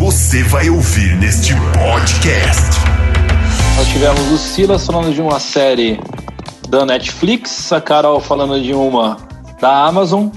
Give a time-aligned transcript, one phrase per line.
[0.00, 2.80] você vai ouvir neste podcast.
[3.76, 6.00] Nós tivemos o Silas falando de uma série
[6.70, 9.18] da Netflix, a Carol falando de uma
[9.60, 10.28] da Amazon,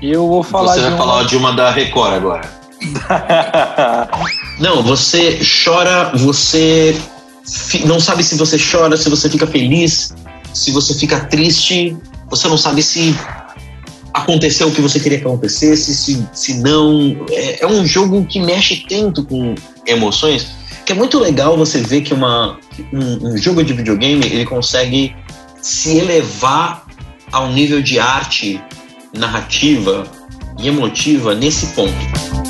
[0.00, 0.98] e eu vou falar Você de vai uma...
[0.98, 2.62] falar de uma da Record agora.
[4.58, 6.98] Não, você chora, você
[7.46, 10.14] fi- não sabe se você chora, se você fica feliz,
[10.54, 11.94] se você fica triste,
[12.30, 13.14] você não sabe se
[14.12, 17.24] aconteceu o que você queria que acontecesse, se, se não.
[17.30, 19.54] É, é um jogo que mexe tanto com
[19.86, 22.58] emoções que é muito legal você ver que uma,
[22.92, 25.14] um, um jogo de videogame ele consegue
[25.60, 26.84] se elevar
[27.30, 28.60] ao nível de arte
[29.16, 30.04] narrativa
[30.58, 32.41] e emotiva nesse ponto.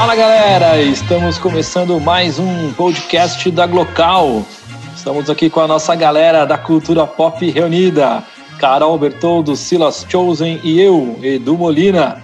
[0.00, 4.42] Fala galera, estamos começando mais um podcast da Glocal.
[4.96, 8.24] Estamos aqui com a nossa galera da cultura pop reunida,
[8.58, 12.22] Carol Bertoldo, Silas Chosen e eu, Edu Molina,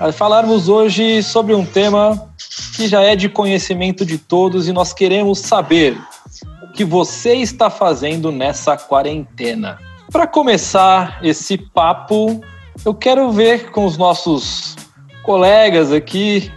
[0.00, 2.30] a falarmos hoje sobre um tema
[2.74, 6.00] que já é de conhecimento de todos e nós queremos saber
[6.62, 9.78] o que você está fazendo nessa quarentena.
[10.10, 12.40] Para começar esse papo,
[12.86, 14.76] eu quero ver com os nossos
[15.22, 16.50] colegas aqui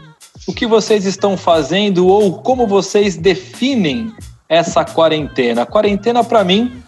[0.48, 4.12] o que vocês estão fazendo ou como vocês definem
[4.50, 5.62] essa quarentena.
[5.62, 6.82] A quarentena, para mim,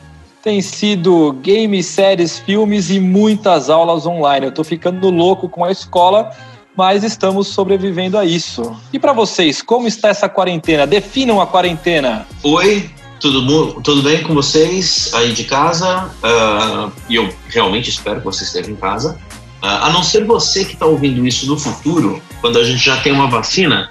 [0.44, 4.48] tem sido games, séries, filmes e muitas aulas online.
[4.48, 6.32] Eu estou ficando louco com a escola,
[6.76, 8.76] mas estamos sobrevivendo a isso.
[8.92, 10.86] E para vocês, como está essa quarentena?
[10.86, 12.28] Definam a quarentena.
[12.44, 16.12] Oi, tudo, tudo bem com vocês aí de casa?
[16.22, 19.18] Ah, E eu realmente espero que você esteja em casa.
[19.66, 22.98] Ah, a não ser você que está ouvindo isso no futuro, quando a gente já
[22.98, 23.90] tem uma vacina,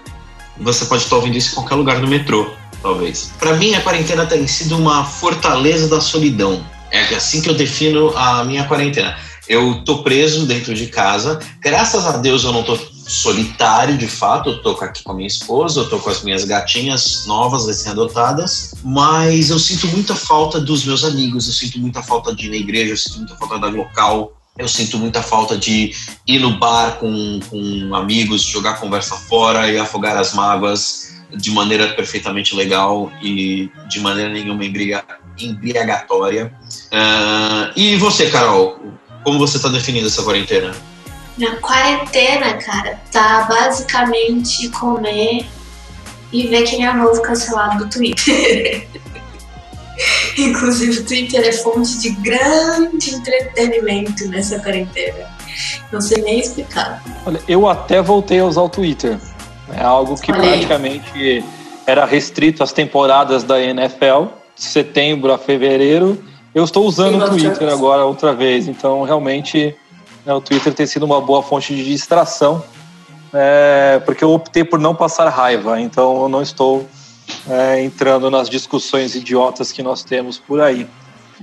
[0.61, 2.51] você pode estar ouvindo isso em qualquer lugar do metrô,
[2.83, 3.33] talvez.
[3.39, 6.63] Para mim, a quarentena tem sido uma fortaleza da solidão.
[6.91, 9.17] É assim que eu defino a minha quarentena.
[9.49, 11.41] Eu tô preso dentro de casa.
[11.59, 14.51] Graças a Deus eu não tô solitário de fato.
[14.51, 18.75] Eu tô aqui com a minha esposa, eu tô com as minhas gatinhas novas, recém-adotadas.
[18.85, 22.57] Mas eu sinto muita falta dos meus amigos, eu sinto muita falta de ir na
[22.57, 24.35] igreja, eu sinto muita falta da local.
[24.59, 25.93] Eu sinto muita falta de
[26.27, 31.89] ir no bar com, com amigos, jogar conversa fora e afogar as mágoas de maneira
[31.95, 36.53] perfeitamente legal e de maneira nenhuma embriaga- embriagatória.
[36.93, 38.79] Ah, e você, Carol?
[39.25, 40.75] Como você está definindo essa quarentena?
[41.39, 45.47] Na quarentena, cara, tá basicamente comer
[46.31, 48.87] e ver quem é novo cancelado do Twitter.
[50.39, 55.27] Inclusive, o Twitter é fonte de grande entretenimento nessa quarentena.
[55.93, 57.03] Não sei nem explicar.
[57.27, 59.19] Olha, eu até voltei a usar o Twitter.
[59.75, 61.45] É algo que praticamente
[61.87, 66.23] era restrito às temporadas da NFL, de setembro a fevereiro.
[66.55, 67.73] Eu estou usando o Sim, Twitter bastante.
[67.73, 69.75] agora outra vez, então realmente
[70.25, 72.63] né, o Twitter tem sido uma boa fonte de distração,
[73.33, 76.87] é, porque eu optei por não passar raiva, então eu não estou
[77.49, 80.87] é, entrando nas discussões idiotas que nós temos por aí.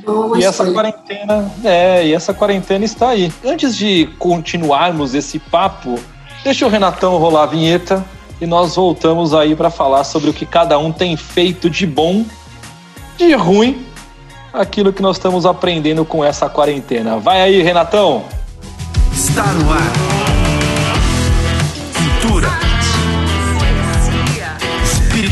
[0.05, 3.31] Boa E essa quarentena, é, e essa quarentena está aí.
[3.43, 5.99] Antes de continuarmos esse papo,
[6.43, 8.05] deixa o Renatão rolar a vinheta
[8.39, 12.25] e nós voltamos aí para falar sobre o que cada um tem feito de bom,
[13.17, 13.85] de ruim,
[14.53, 17.17] aquilo que nós estamos aprendendo com essa quarentena.
[17.17, 18.23] Vai aí, Renatão.
[19.11, 20.18] Está no ar.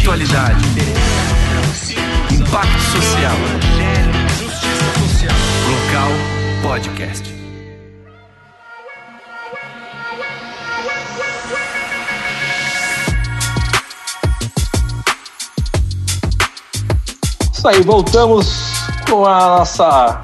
[0.07, 0.63] Espiritualidade.
[2.33, 3.35] Impacto social.
[5.67, 6.11] Local
[6.63, 7.35] Podcast.
[17.51, 18.47] Isso aí, voltamos
[19.09, 20.21] com a nossa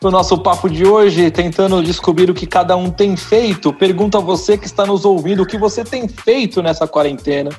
[0.00, 3.72] o nosso papo de hoje, tentando descobrir o que cada um tem feito.
[3.72, 7.50] Pergunto a você que está nos ouvindo o que você tem feito nessa quarentena.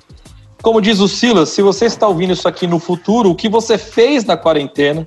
[0.62, 3.78] Como diz o Silas, se você está ouvindo isso aqui no futuro, o que você
[3.78, 5.06] fez na quarentena,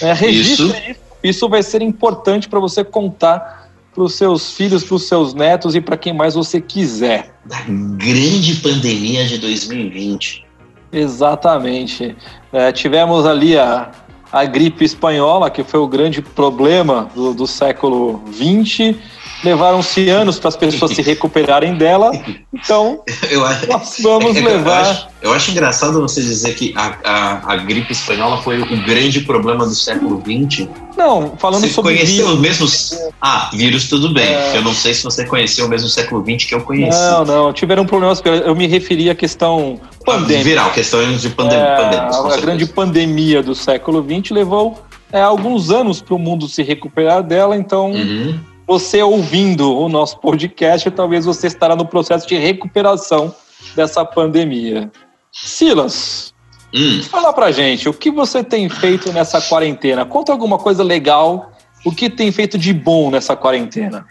[0.00, 0.90] é, registre Isso.
[0.90, 1.02] isso.
[1.22, 5.74] Isso vai ser importante para você contar para os seus filhos, para os seus netos
[5.74, 7.34] e para quem mais você quiser.
[7.44, 10.46] Da grande pandemia de 2020.
[10.90, 12.16] Exatamente.
[12.52, 13.90] É, tivemos ali a,
[14.32, 18.96] a gripe espanhola, que foi o grande problema do, do século XX.
[19.42, 22.10] Levaram-se anos para as pessoas se recuperarem dela,
[22.52, 24.80] então Eu acho, nós vamos é eu levar.
[24.82, 29.20] acho- Eu acho, engraçado você dizer que a, a, a gripe espanhola foi o grande
[29.20, 30.68] problema do século XX.
[30.96, 32.32] Não, falando Você sobre conheceu vírus.
[32.34, 32.98] os mesmos.
[33.20, 34.26] Ah, vírus, tudo bem.
[34.26, 34.56] É.
[34.56, 36.98] Eu não sei se você conheceu o mesmo século XX que eu conheci.
[36.98, 38.20] Não, não, tiveram problemas.
[38.44, 40.44] Eu me referi à questão pandêmica.
[40.44, 42.16] Viral, questões de pandem É, pandemias.
[42.16, 46.62] com a grande pandemia do século XX levou é, alguns anos para o mundo se
[46.62, 48.38] recuperar dela, então Uhum.
[48.66, 53.34] Você ouvindo o nosso podcast, talvez você estará no processo de recuperação
[53.74, 54.90] dessa pandemia.
[55.32, 56.32] Silas,
[56.74, 60.06] Hum, fala pra gente, o que você tem feito nessa quarentena?
[60.06, 61.52] Conta alguma coisa legal,
[61.84, 64.06] o que tem feito de bom nessa quarentena?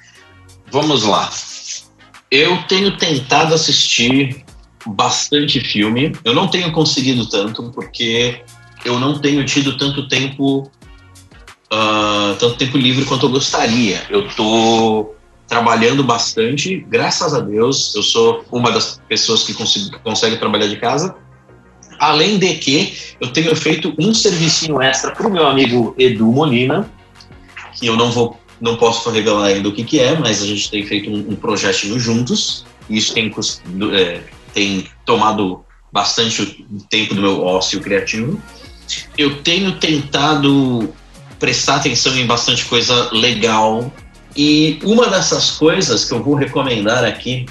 [0.72, 1.30] vamos lá.
[2.30, 4.46] Eu tenho tentado assistir
[4.86, 6.14] bastante filme.
[6.24, 8.42] Eu não tenho conseguido tanto, porque
[8.86, 10.72] eu não tenho tido tanto tempo.
[11.72, 14.04] Ah, tanto tempo livre quanto eu gostaria.
[14.10, 15.16] Eu tô
[15.48, 17.96] trabalhando bastante, graças a Deus.
[17.96, 21.16] Eu sou uma das pessoas que, consigo, que consegue trabalhar de casa.
[21.98, 26.92] Além de que eu tenho feito um servicinho extra para o meu amigo Edu Molina,
[27.80, 30.70] que eu não vou, não posso revelar ainda o que, que é, mas a gente
[30.70, 32.66] tem feito um, um projetinho juntos.
[32.90, 33.34] E isso tem,
[33.94, 34.22] é,
[34.54, 38.42] tem tomado bastante o tempo do meu ócio criativo.
[39.18, 40.94] Eu tenho tentado
[41.42, 43.92] prestar atenção em bastante coisa legal.
[44.38, 47.48] E uma dessas coisas que eu vou recomendar aqui,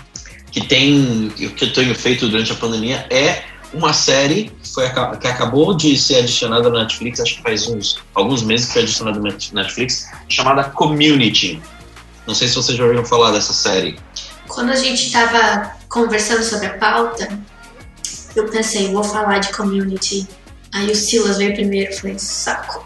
[0.50, 3.42] que tem que eu tenho feito durante a pandemia, é
[3.74, 4.88] uma série que, foi,
[5.20, 8.82] que acabou de ser adicionada na Netflix, acho que faz uns alguns meses que foi
[8.82, 11.60] adicionada na Netflix, chamada Community.
[12.26, 13.98] Não sei se vocês já ouviram falar dessa série.
[14.46, 17.28] Quando a gente tava conversando sobre a pauta,
[18.36, 20.26] eu pensei, vou falar de community.
[20.72, 22.84] Aí o Silas veio primeiro, eu falei, saco.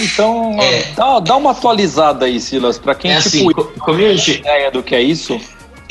[0.00, 0.92] Então, É.
[0.94, 4.82] dá, dá uma atualizada aí, Silas, para quem é tipo assim, co- Community ideia do
[4.82, 5.38] que é isso.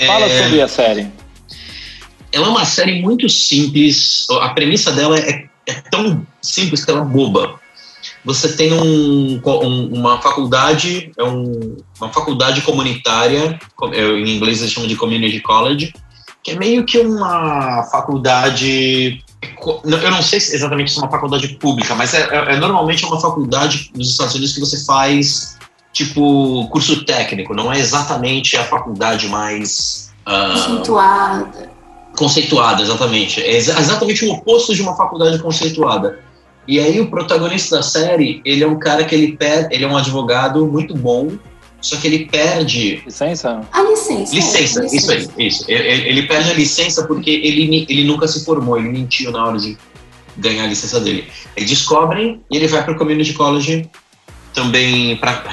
[0.06, 1.08] Fala é, sobre a série.
[2.32, 4.26] ela é uma série muito simples.
[4.42, 7.60] A premissa dela é, é tão simples que ela é boba.
[8.24, 14.60] Você tem um, um- uma faculdade, é um- uma faculdade comunitária, co- é, em inglês
[14.62, 15.94] eles chamam de community college,
[16.44, 19.24] que é meio que uma faculdade.
[19.84, 23.06] Eu não sei se exatamente se é uma faculdade pública, mas é, é- é normalmente
[23.06, 25.58] uma faculdade nos Estados Unidos que você faz
[25.94, 30.12] tipo curso técnico, não é exatamente a faculdade mais.
[30.26, 31.70] ah, Acentuada.
[32.18, 33.42] conceituada, exatamente.
[33.42, 36.20] É exa- exatamente o oposto de uma faculdade conceituada.
[36.68, 39.88] E aí o protagonista da série, ele é um cara que ele perde, ele é
[39.88, 41.30] um advogado muito bom,
[41.86, 43.62] só que ele perde Licença?
[43.72, 44.36] A licença.
[44.36, 45.66] licença, é, isso aí, isso.
[45.68, 49.58] Ele, ele- perde a licença porque ele, ele nunca se formou, ele mentiu na hora
[49.60, 49.78] de
[50.38, 51.26] ganhar a licença dele.
[51.56, 53.90] Eles descobrem e ele vai para o community college
[54.54, 55.44] também para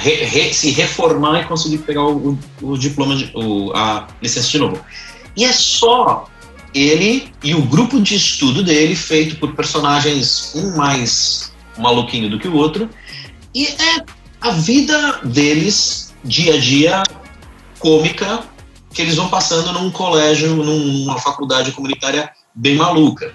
[0.52, 4.80] se reformar e conseguir pegar o, o- o diploma, de, o- a licença de novo.
[5.36, 6.26] E é só
[6.74, 12.48] ele e o grupo de estudo dele, feito por personagens um mais maluquinho do que
[12.48, 12.88] o outro,
[13.54, 14.04] e é
[14.40, 17.02] a vida deles, dia a dia,
[17.78, 18.44] cômica,
[18.92, 23.34] que eles vão passando num colégio, numa faculdade comunitária bem maluca.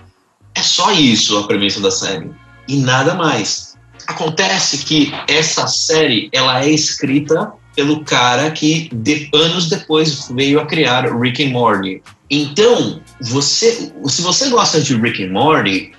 [0.55, 2.31] É só isso a premissa da série,
[2.67, 3.75] e nada mais.
[4.07, 10.65] Acontece que essa série ela é escrita pelo cara que de, anos depois veio a
[10.65, 12.01] criar Rick and Morty.
[12.29, 15.91] Então, você, se você gosta de Rick and Morty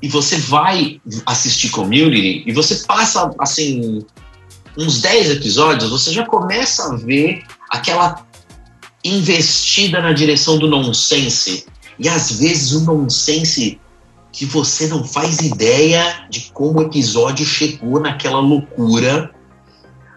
[0.00, 4.04] e você vai assistir Community e você passa assim
[4.76, 8.24] uns 10 episódios, você já começa a ver aquela
[9.04, 11.66] investida na direção do nonsense.
[11.98, 13.80] E às vezes o nonsense
[14.32, 19.30] que você não faz ideia de como o episódio chegou naquela loucura.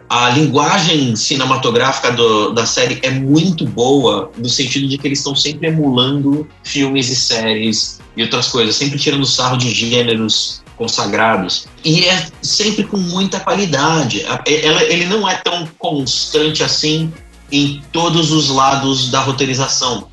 [0.07, 5.36] A linguagem cinematográfica do, da série é muito boa, no sentido de que eles estão
[5.36, 11.67] sempre emulando filmes e séries e outras coisas, sempre tirando sarro de gêneros consagrados.
[11.83, 14.25] E é sempre com muita qualidade.
[14.45, 17.11] Ele não é tão constante assim
[17.51, 20.07] em todos os lados da roteirização,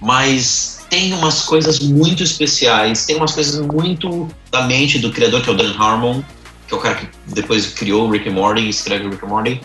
[0.00, 5.50] mas tem umas coisas muito especiais, tem umas coisas muito da mente do criador, que
[5.50, 6.22] é o Dan Harmon,
[6.66, 9.28] que é o cara que depois criou o Rick and Morty escreve o Rick and
[9.28, 9.60] Morty.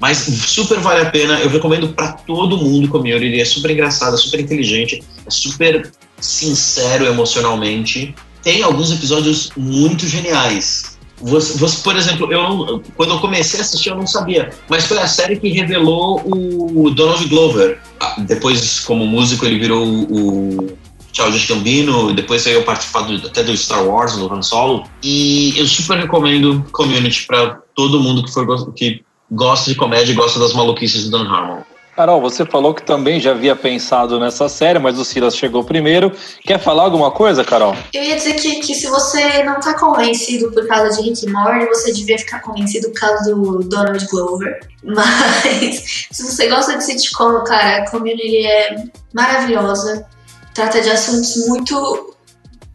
[0.00, 4.16] Mas super vale a pena, eu recomendo para todo mundo Community, é super engraçado, é
[4.16, 8.14] super inteligente, é super sincero emocionalmente.
[8.42, 10.98] Tem alguns episódios muito geniais.
[11.20, 14.98] Você, você, por exemplo, eu quando eu comecei a assistir eu não sabia, mas foi
[14.98, 17.80] a série que revelou o Donald Glover.
[18.18, 20.78] Depois, como músico, ele virou o
[21.12, 24.84] Childish Gambino, depois veio participar do, até do Star Wars, no Han Solo.
[25.02, 30.14] E eu super recomendo Community para todo mundo que, for, que gosta de comédia e
[30.14, 31.62] gosta das maluquices do Dan Harmon.
[31.98, 36.12] Carol, você falou que também já havia pensado nessa série, mas o Silas chegou primeiro.
[36.44, 37.74] Quer falar alguma coisa, Carol?
[37.92, 41.66] Eu ia dizer que, que se você não tá convencido por causa de Rick Morty,
[41.66, 44.60] você devia ficar convencido por causa do Donald Glover.
[44.84, 50.06] Mas se você gosta de sitcom, cara, a Community é maravilhosa.
[50.54, 52.14] Trata de assuntos muito,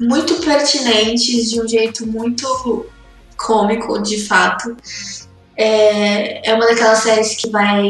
[0.01, 2.86] muito pertinentes, de um jeito muito
[3.38, 4.75] cômico, de fato.
[5.56, 7.89] É, é uma daquelas séries que vai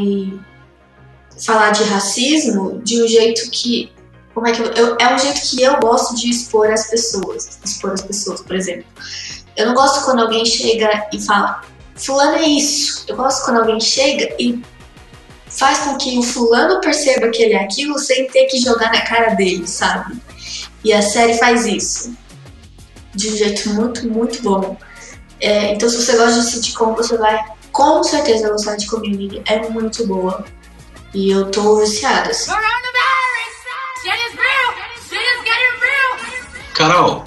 [1.40, 3.92] falar de racismo de um jeito que.
[4.34, 7.60] Como é que eu, eu, é um jeito que eu gosto de expor as pessoas.
[7.64, 8.86] Expor as pessoas, por exemplo.
[9.56, 11.62] Eu não gosto quando alguém chega e fala,
[11.96, 13.06] fulano é isso.
[13.08, 14.60] Eu gosto quando alguém chega e
[15.48, 19.02] faz com que o fulano perceba que ele é aquilo sem ter que jogar na
[19.02, 20.20] cara dele, sabe?
[20.84, 22.16] E a série faz isso.
[23.14, 24.76] De um jeito muito, muito bom.
[25.40, 27.40] É, então, se você gosta de sitcom, você vai
[27.72, 29.44] com certeza gostar de Community.
[29.46, 30.44] É muito boa.
[31.14, 32.32] E eu tô viciada.
[32.32, 32.52] Assim.
[36.74, 37.24] Carol,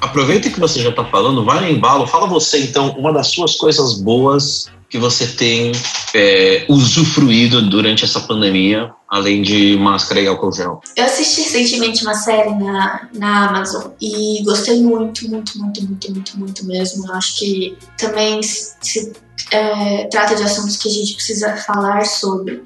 [0.00, 3.56] aproveita que você já tá falando, vai no embalo, fala você então uma das suas
[3.56, 5.72] coisas boas que você tem
[6.14, 10.80] é, usufruído durante essa pandemia, além de máscara e álcool gel?
[10.94, 16.38] Eu assisti recentemente uma série na, na Amazon e gostei muito, muito, muito, muito, muito,
[16.38, 17.08] muito mesmo.
[17.08, 19.12] Eu acho que também se
[19.50, 22.62] é, trata de assuntos que a gente precisa falar sobre.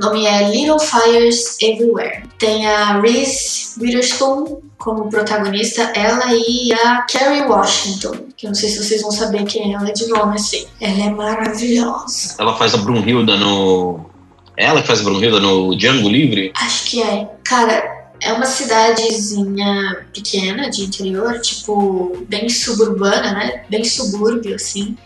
[0.00, 2.22] O nome é Little Fires Everywhere.
[2.38, 8.70] Tem a Reese Witherspoon como protagonista, ela e a Kerry Washington, que eu não sei
[8.70, 10.66] se vocês vão saber quem ela é de nome, assim.
[10.80, 12.34] Ela é maravilhosa.
[12.38, 14.00] Ela faz a Brunhilda no...
[14.56, 16.50] É ela que faz a Brunhilda no Django Livre?
[16.56, 17.28] Acho que é.
[17.44, 23.64] Cara, é uma cidadezinha pequena de interior, tipo, bem suburbana, né?
[23.68, 24.96] Bem subúrbio, assim.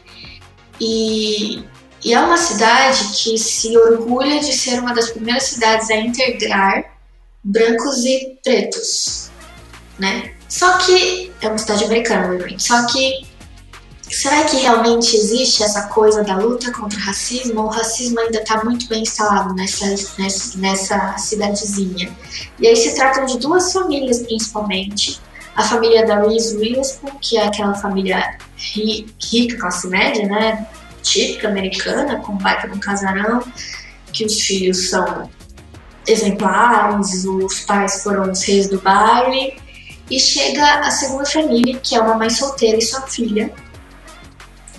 [0.81, 1.65] E
[2.05, 6.85] e é uma cidade que se orgulha de ser uma das primeiras cidades a integrar
[7.43, 9.31] brancos e pretos,
[9.99, 10.35] né?
[10.47, 12.63] Só que é uma cidade americana, obviamente.
[12.63, 13.27] Só que
[14.11, 17.63] será que realmente existe essa coisa da luta contra o racismo?
[17.63, 19.87] Ou o racismo ainda está muito bem instalado nessa,
[20.19, 22.15] nessa, nessa cidadezinha?
[22.61, 25.21] E aí se tratam de duas famílias principalmente.
[25.57, 30.67] A família da Reese Witherspoon, que é aquela família rica, classe média, né?
[31.05, 33.45] Típica americana, com baita de um casarão,
[34.13, 35.31] que os filhos são
[36.07, 39.57] exemplares, os pais foram os reis do baile,
[40.11, 43.53] e chega a segunda família, que é uma mãe solteira e sua filha,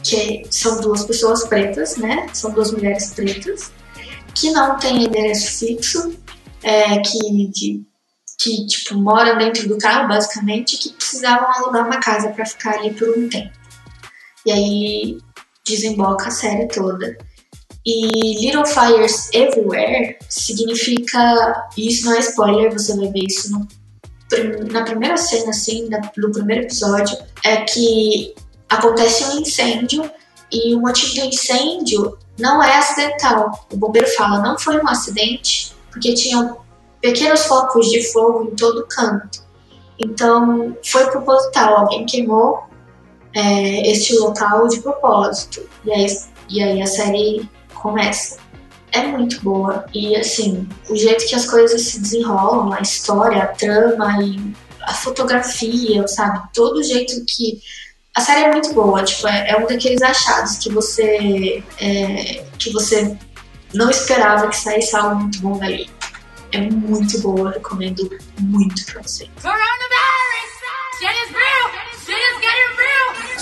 [0.03, 2.27] que são duas pessoas pretas, né?
[2.33, 3.71] São duas mulheres pretas,
[4.35, 6.15] que não têm endereço fixo,
[6.61, 7.85] é, que, que,
[8.37, 12.93] que tipo, moram dentro do carro, basicamente, que precisavam alugar uma casa para ficar ali
[12.93, 13.51] por um tempo.
[14.45, 15.17] E aí
[15.65, 17.17] desemboca a série toda.
[17.85, 21.67] E Little Fires Everywhere significa.
[21.77, 23.67] Isso não é spoiler, você vai ver isso no,
[24.71, 27.17] na primeira cena, assim, no primeiro episódio.
[27.43, 28.33] É que
[28.69, 30.09] acontece um incêndio
[30.51, 33.67] e o motivo do incêndio não é acidental.
[33.71, 36.57] O bombeiro fala, não foi um acidente, porque tinham
[37.01, 39.45] pequenos focos de fogo em todo canto.
[39.99, 41.77] Então, foi proposital.
[41.77, 42.63] Alguém queimou
[43.35, 45.61] é, este local de propósito.
[45.83, 46.07] E aí,
[46.49, 48.37] e aí a série começa.
[48.91, 49.85] É muito boa.
[49.93, 54.93] E assim, o jeito que as coisas se desenrolam, a história, a trama e a
[54.93, 56.47] fotografia, sabe?
[56.53, 57.59] Todo jeito que.
[58.15, 61.61] A série é muito boa, tipo, é, é um daqueles achados que você.
[61.81, 63.17] É, que você
[63.73, 65.89] não esperava que saísse algo muito bom dali.
[66.53, 69.27] É muito boa, recomendo muito pra você.
[69.41, 69.85] Coronavirus!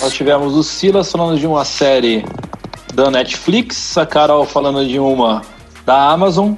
[0.04, 2.22] Nós tivemos o Silas falando de uma série
[2.92, 5.40] da Netflix, a Carol falando de uma
[5.86, 6.52] da Amazon,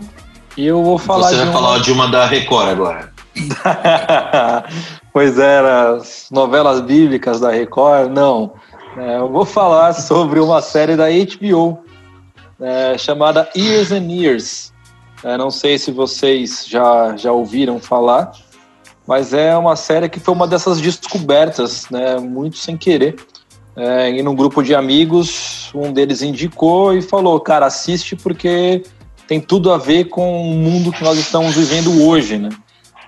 [0.56, 1.52] e eu vou falar Você de vai uma...
[1.52, 3.12] falar de uma da Record agora.
[5.12, 8.54] pois é, as novelas bíblicas da Record, não.
[8.96, 11.78] É, eu vou falar sobre uma série da HBO
[12.60, 14.72] é, chamada Years and Years.
[15.22, 18.32] É, não sei se vocês já, já ouviram falar,
[19.06, 23.14] mas é uma série que foi uma dessas descobertas, né, muito sem querer.
[23.76, 28.82] É, em um grupo de amigos, um deles indicou e falou: Cara, assiste porque
[29.28, 32.48] tem tudo a ver com o mundo que nós estamos vivendo hoje, né?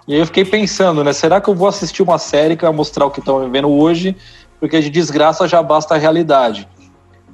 [0.07, 1.13] E aí eu fiquei pensando, né?
[1.13, 4.15] Será que eu vou assistir uma série que vai mostrar o que estão vivendo hoje?
[4.61, 6.69] Porque de desgraça já basta a realidade.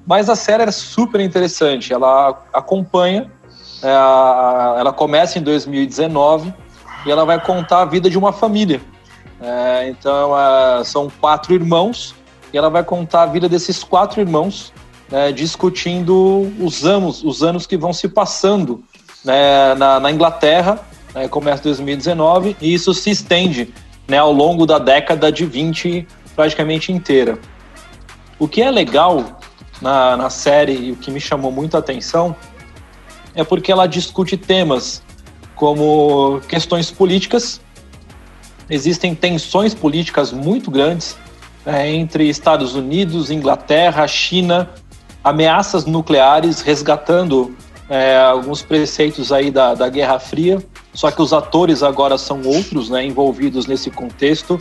[0.07, 1.93] Mas a série é super interessante.
[1.93, 3.33] Ela acompanha,
[3.83, 6.55] é, ela começa em 2019
[7.07, 8.81] e ela vai contar a vida de uma família.
[9.41, 12.14] É, então, é, são quatro irmãos
[12.54, 14.73] e ela vai contar a vida desses quatro irmãos
[15.11, 18.84] né, discutindo os anos, os anos que vão se passando
[19.25, 20.78] né, na, na, Inglaterra,
[21.12, 23.75] né, começa 2019, e isso se estende
[24.06, 26.06] né, ao longo da década de 20
[26.37, 27.40] praticamente inteira.
[28.38, 29.40] O que é legal
[29.82, 32.37] na, na série e o que me chamou muito a atenção
[33.34, 35.02] é porque ela discute temas
[35.56, 37.61] como questões políticas,
[38.70, 41.16] existem tensões políticas muito grandes
[41.64, 44.71] né, entre Estados Unidos, Inglaterra, China,
[45.23, 47.56] ameaças nucleares, resgatando
[47.88, 52.90] é, alguns preceitos aí da, da Guerra Fria, só que os atores agora são outros,
[52.90, 54.61] né, envolvidos nesse contexto.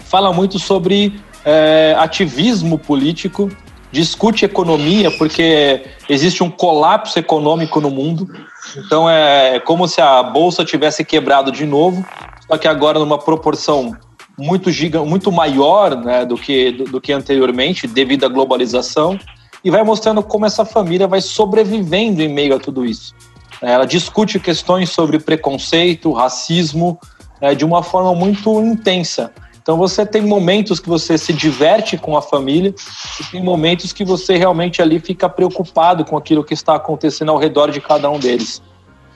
[0.00, 3.50] Fala muito sobre é, ativismo político,
[3.90, 8.28] discute economia, porque existe um colapso econômico no mundo.
[8.76, 12.04] Então é como se a bolsa tivesse quebrado de novo,
[12.46, 13.96] só que agora numa proporção
[14.38, 19.18] muito giga, muito maior né, do, que, do, do que anteriormente, devido à globalização,
[19.64, 23.14] e vai mostrando como essa família vai sobrevivendo em meio a tudo isso.
[23.60, 26.98] Ela discute questões sobre preconceito, racismo,
[27.40, 29.32] é, de uma forma muito intensa.
[29.60, 32.74] Então você tem momentos que você se diverte com a família
[33.20, 37.36] e tem momentos que você realmente ali fica preocupado com aquilo que está acontecendo ao
[37.36, 38.62] redor de cada um deles.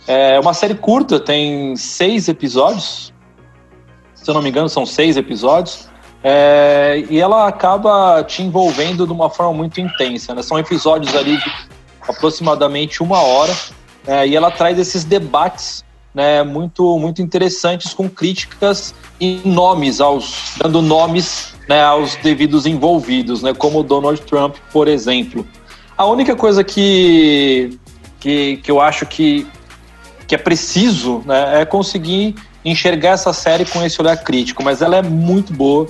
[0.07, 3.12] É uma série curta, tem seis episódios.
[4.23, 5.89] Se eu não me engano, são seis episódios.
[6.25, 10.35] É, e ela acaba te envolvendo de uma forma muito intensa.
[10.35, 10.43] Né?
[10.43, 11.53] São episódios ali de
[12.09, 13.53] aproximadamente uma hora.
[14.07, 20.55] É, e ela traz esses debates né, muito, muito interessantes com críticas e nomes aos
[20.59, 25.47] dando nomes né, aos devidos envolvidos, né, como Donald Trump, por exemplo.
[25.97, 27.79] A única coisa que,
[28.21, 29.47] que, que eu acho que,
[30.27, 34.97] que é preciso né, é conseguir enxergar essa série com esse olhar crítico, mas ela
[34.97, 35.87] é muito boa.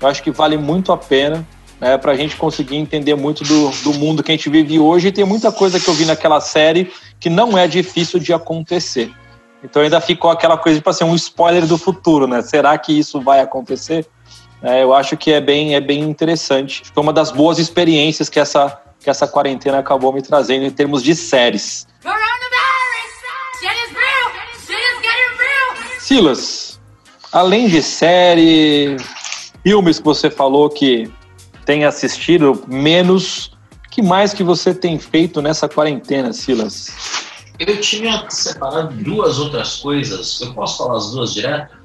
[0.00, 1.46] Eu acho que vale muito a pena
[1.80, 5.08] né, para a gente conseguir entender muito do, do mundo que a gente vive hoje.
[5.08, 9.12] E tem muita coisa que eu vi naquela série que não é difícil de acontecer.
[9.62, 12.42] Então ainda ficou aquela coisa para tipo ser assim, um spoiler do futuro, né?
[12.42, 14.06] Será que isso vai acontecer?
[14.62, 16.82] É, eu acho que é bem, é bem interessante.
[16.94, 21.02] Foi uma das boas experiências que essa, que essa quarentena acabou me trazendo em termos
[21.02, 21.86] de séries.
[26.06, 26.80] Silas,
[27.32, 28.96] além de série,
[29.64, 31.10] filmes que você falou que
[31.64, 33.50] tem assistido menos,
[33.90, 36.94] que mais que você tem feito nessa quarentena, Silas?
[37.58, 40.40] Eu tinha separado duas outras coisas.
[40.40, 41.76] Eu posso falar as duas direto?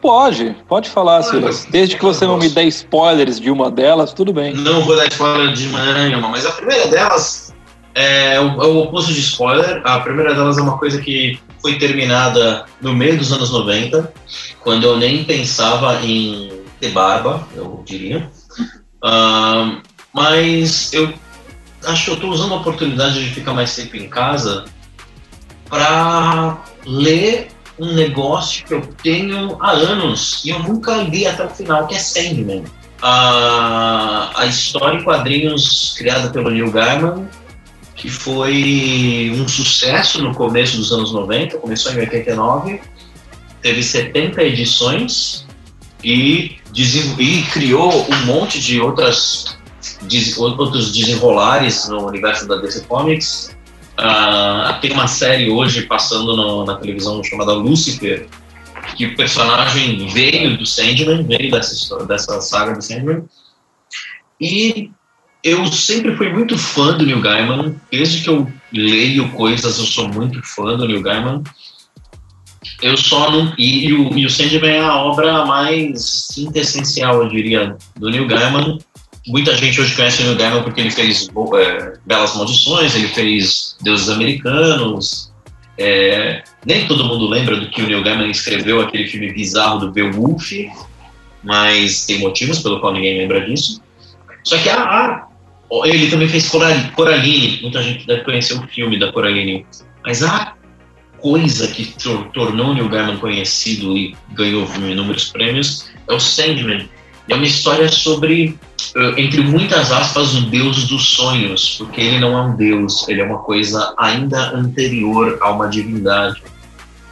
[0.00, 1.64] Pode, pode falar, Silas.
[1.68, 4.54] Desde que você não me dê spoilers de uma delas, tudo bem.
[4.54, 7.52] Não vou dar spoiler de maneira nenhuma, mas a primeira delas
[7.96, 9.82] é o, é o oposto de spoiler.
[9.84, 14.12] A primeira delas é uma coisa que foi terminada no meio dos anos 90,
[14.60, 18.30] quando eu nem pensava em ter barba, eu diria.
[19.02, 19.80] Uh,
[20.12, 21.14] mas eu
[21.86, 24.66] acho que eu estou usando a oportunidade de ficar mais tempo em casa
[25.70, 27.48] para ler
[27.78, 31.94] um negócio que eu tenho há anos e eu nunca li até o final, que
[31.94, 32.64] é Sandman.
[33.00, 37.26] A, a história em quadrinhos criada pelo Neil Gaiman,
[38.04, 42.78] que foi um sucesso no começo dos anos 90, começou em 89,
[43.62, 45.46] teve 70 edições
[46.04, 46.58] e,
[47.18, 49.56] e criou um monte de outras,
[50.36, 53.54] outros desenrolares no universo da DC Comics,
[53.96, 58.26] Uh, tem uma série hoje passando no, na televisão chamada Lucifer,
[58.96, 63.24] que o personagem veio do Sandman, veio dessa, dessa saga do Sandman.
[64.40, 64.90] E
[65.44, 67.76] eu sempre fui muito fã do Neil Gaiman.
[67.92, 71.42] Desde que eu leio coisas, eu sou muito fã do Neil Gaiman.
[72.82, 73.52] Eu só não.
[73.58, 78.26] E, e, o, e o Sandman é a obra mais quintessencial, eu diria, do Neil
[78.26, 78.78] Gaiman
[79.26, 81.28] Muita gente hoje conhece o Neil Gaiman porque ele fez
[81.58, 85.32] é, Belas Maldições, ele fez Deuses Americanos.
[85.78, 89.92] É, nem todo mundo lembra do que o Neil Gaiman escreveu, aquele filme bizarro do
[89.92, 90.52] Beowulf,
[91.42, 93.80] mas tem motivos pelo qual ninguém lembra disso.
[94.42, 95.26] Só que a,
[95.84, 99.66] ele também fez Coraline, muita gente deve conhecer o filme da Coraline,
[100.04, 100.54] mas a
[101.18, 101.86] coisa que
[102.32, 106.88] tornou o Neil Gaiman conhecido e ganhou inúmeros prêmios é o Sandman.
[107.30, 108.58] É uma história sobre
[108.94, 113.20] eh, entre muitas aspas, o deus dos sonhos, porque ele não é um deus, ele
[113.20, 116.42] é uma coisa ainda anterior a uma divindade.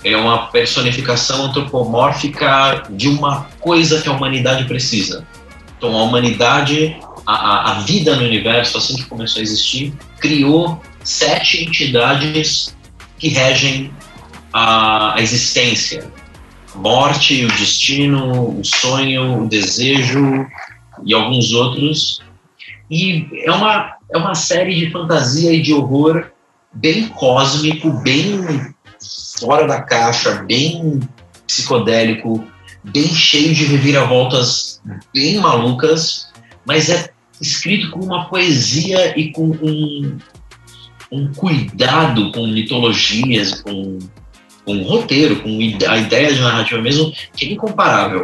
[0.05, 5.25] É uma personificação antropomórfica de uma coisa que a humanidade precisa.
[5.79, 6.96] Então, a humanidade,
[7.35, 12.77] a, a vida no universo, assim que começou a existir, criou sete entidades
[13.18, 13.92] que regem
[14.53, 16.11] a, a existência:
[16.75, 20.47] a morte, o destino, o sonho, o desejo,
[21.05, 22.23] e alguns outros.
[22.90, 26.27] e é uma, é uma série de fantasia e de horror
[26.73, 28.75] bem cósmico, bem
[29.38, 31.01] fora da caixa, bem
[31.47, 32.45] psicodélico,
[32.85, 34.73] bem cheio de reviravoltas
[35.12, 36.29] bem malucas,
[36.66, 37.12] mas é
[37.42, 40.16] escrito com uma poesia e com um,
[41.11, 43.98] um cuidado com mitologias, com,
[44.64, 45.48] com roteiro, com
[45.88, 48.22] a ideia de narrativa mesmo, que é incomparável.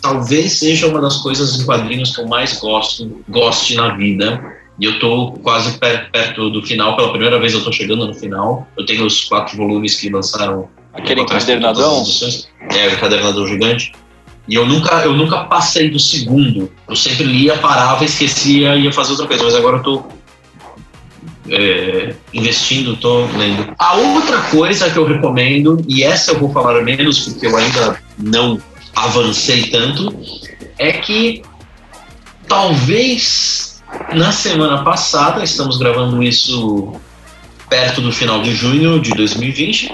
[0.00, 4.56] Talvez seja uma das coisas em quadrinhos que eu mais gosto, goste na vida.
[4.78, 8.68] E eu estou quase perto do final, pela primeira vez eu estou chegando no final.
[8.76, 10.68] Eu tenho os quatro volumes que lançaram.
[10.92, 12.04] Aquele encadernadão?
[12.70, 13.92] É, o encadernadão gigante.
[14.48, 16.72] E eu nunca, eu nunca passei do segundo.
[16.88, 19.44] Eu sempre lia, parava, esquecia e ia fazer outra coisa.
[19.44, 20.04] Mas agora eu tô
[21.50, 23.74] é, investindo, tô lendo.
[23.78, 28.00] A outra coisa que eu recomendo, e essa eu vou falar menos porque eu ainda
[28.16, 28.60] não
[28.96, 30.14] avancei tanto,
[30.78, 31.42] é que
[32.46, 33.82] talvez
[34.14, 36.94] na semana passada, estamos gravando isso
[37.68, 39.92] perto do final de junho de 2020,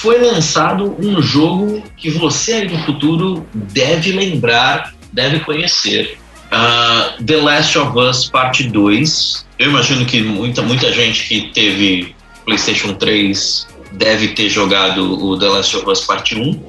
[0.00, 6.18] foi lançado um jogo que você aí no futuro deve lembrar, deve conhecer.
[6.46, 9.46] Uh, The Last of Us Parte 2.
[9.58, 12.14] Eu imagino que muita, muita gente que teve
[12.46, 16.62] PlayStation 3 deve ter jogado o The Last of Us Parte 1.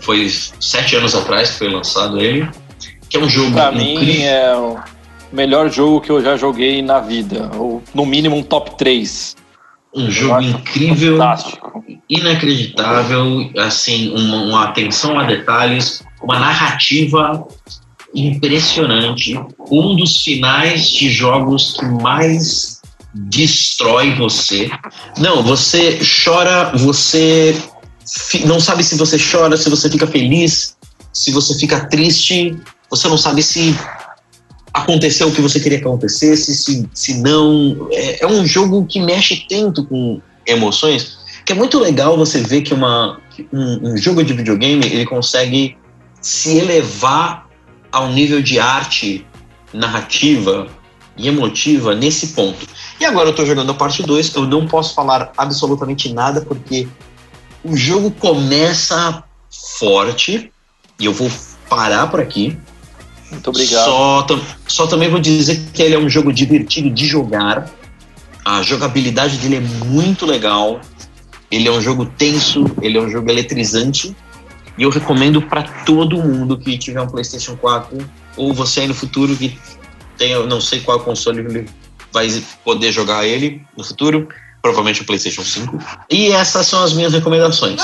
[0.00, 2.48] Foi sete anos atrás que foi lançado ele.
[3.08, 4.00] Que é um jogo pra incrível.
[4.00, 4.76] mim é o
[5.32, 7.48] melhor jogo que eu já joguei na vida.
[7.54, 9.36] Ou no mínimo um top 3
[9.94, 11.84] um jogo incrível, fantástico.
[12.08, 17.46] inacreditável, assim, uma, uma, atenção a detalhes, uma narrativa
[18.14, 19.38] impressionante,
[19.70, 22.80] um dos finais de jogos que mais
[23.14, 24.70] destrói você.
[25.18, 27.56] Não, você chora, você
[28.46, 30.76] não sabe se você chora, se você fica feliz,
[31.12, 32.56] se você fica triste,
[32.90, 33.76] você não sabe se
[34.78, 37.88] aconteceu o que você queria que acontecesse, se, se não.
[37.90, 42.60] É, é, um jogo que mexe tanto com emoções que é muito legal você ver
[42.60, 43.18] que uma,
[43.50, 45.78] um, um jogo de videogame ele consegue
[46.20, 47.48] se elevar
[47.90, 49.26] ao nível de arte
[49.72, 50.68] narrativa
[51.16, 52.66] e emotiva nesse ponto.
[53.00, 56.86] E agora eu tô jogando a parte 2, eu não posso falar absolutamente nada porque
[57.64, 59.24] o jogo começa
[59.78, 60.52] forte
[61.00, 61.30] e eu vou
[61.66, 62.58] parar por aqui
[63.30, 63.84] muito obrigado.
[63.84, 64.26] Só,
[64.66, 67.70] só também vou dizer que ele é um jogo divertido de jogar.
[68.44, 70.80] A jogabilidade dele é muito legal.
[71.50, 74.14] Ele é um jogo tenso, ele é um jogo eletrizante.
[74.76, 77.98] E eu recomendo para todo mundo que tiver um PlayStation 4
[78.36, 79.58] ou você aí no futuro que
[80.16, 81.68] tem, eu não sei qual console ele
[82.12, 82.28] vai
[82.64, 84.28] poder jogar ele no futuro,
[84.62, 85.78] provavelmente o PlayStation 5.
[86.10, 87.80] E essas são as minhas recomendações.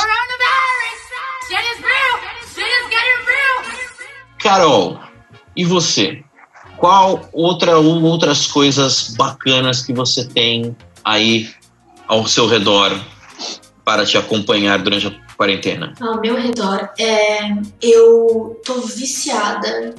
[4.39, 5.01] Carol,
[5.57, 6.23] e você?
[6.77, 11.51] Qual outra ou outras coisas bacanas que você tem aí
[12.09, 12.99] ao seu redor
[13.85, 15.95] para te acompanhar durante a quarentena?
[16.01, 19.95] Ao meu redor, é, eu tô viciada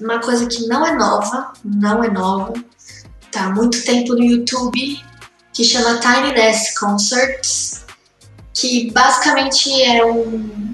[0.00, 2.54] uma coisa que não é nova, não é nova,
[3.30, 4.98] tá há muito tempo no YouTube,
[5.52, 7.84] que chama Tiny Desk Concerts,
[8.54, 10.69] que basicamente é um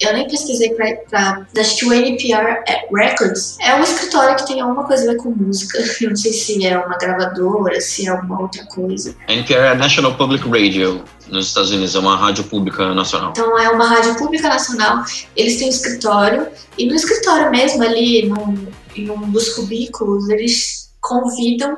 [0.00, 2.62] eu nem pesquisei pra, pra acho que o NPR
[2.94, 5.78] Records é um escritório que tem alguma coisa a ver com música.
[6.00, 9.14] Eu não sei se é uma gravadora, se é alguma outra coisa.
[9.28, 13.30] NPR é National Public Radio nos Estados Unidos, é uma rádio pública nacional.
[13.30, 15.04] Então é uma rádio pública nacional,
[15.36, 20.90] eles têm um escritório, e no escritório mesmo, ali num, em um dos cubículos, eles
[21.00, 21.76] convidam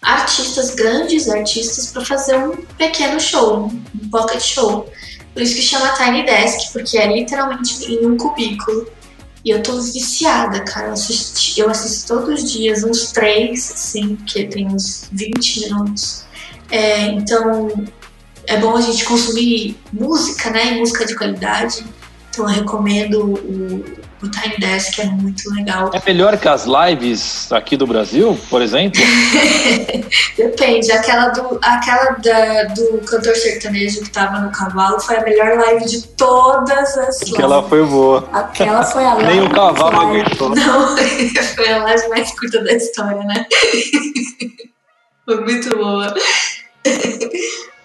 [0.00, 4.88] artistas, grandes artistas, para fazer um pequeno show, um pocket show.
[5.34, 8.86] Por isso que chama Tiny Desk, porque é literalmente em um cubículo.
[9.44, 10.86] E eu tô viciada, cara.
[10.86, 16.24] Eu assisto, eu assisto todos os dias, uns três, assim, porque tem uns 20 minutos.
[16.70, 17.68] É, então,
[18.46, 20.74] é bom a gente consumir música, né?
[20.74, 21.84] E música de qualidade.
[22.30, 23.84] Então, eu recomendo o,
[24.24, 25.90] o Tiny Desk é muito legal.
[25.92, 29.00] É melhor que as lives aqui do Brasil, por exemplo?
[30.36, 30.90] Depende.
[30.90, 35.84] Aquela, do, aquela da, do cantor sertanejo que tava no cavalo foi a melhor live
[35.84, 37.34] de todas as lives.
[37.34, 38.28] Aquela foi boa.
[38.32, 39.32] Aquela foi a live.
[39.32, 40.50] Nem o cavalo aguentou.
[40.50, 40.96] Não,
[41.54, 43.46] foi a live mais curta da história, né?
[45.26, 46.14] foi muito boa.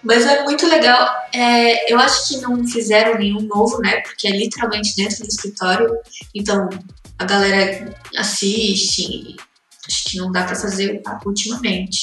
[0.02, 1.08] Mas é muito legal.
[1.32, 4.00] É, eu acho que não fizeram nenhum novo, né?
[4.00, 5.90] Porque é literalmente dentro do escritório.
[6.34, 6.68] Então
[7.18, 9.36] a galera assiste.
[9.86, 12.02] Acho que não dá para fazer ultimamente.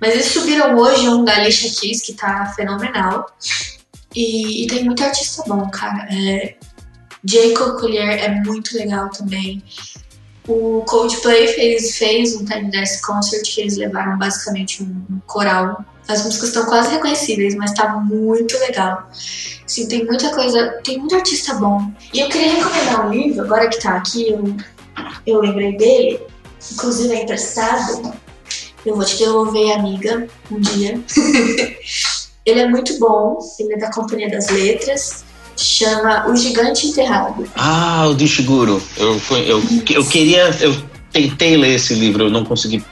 [0.00, 3.26] Mas eles subiram hoje um da Alicia que tá fenomenal.
[4.14, 6.08] E, e tem muito artista bom, cara.
[6.10, 6.56] É,
[7.24, 9.62] Jacob Collier é muito legal também.
[10.48, 15.84] O Coldplay fez, fez um Tiny Desk Concert que eles levaram basicamente um coral.
[16.06, 19.10] As músicas estão quase reconhecíveis, mas tá muito legal.
[19.66, 21.90] Sim, tem muita coisa, tem muito artista bom.
[22.14, 24.56] E eu queria recomendar um livro, agora que tá aqui, eu,
[25.26, 26.20] eu lembrei dele,
[26.72, 28.14] inclusive é emprestado.
[28.84, 31.00] Eu vou te devolver, amiga, um dia.
[32.46, 35.25] ele é muito bom, ele é da Companhia das Letras
[35.56, 37.48] chama O Gigante Enterrado.
[37.54, 38.82] Ah, o de Ishiguro.
[38.96, 40.50] Eu, eu, eu queria.
[40.60, 40.76] Eu
[41.12, 42.84] tentei ler esse livro, eu não consegui.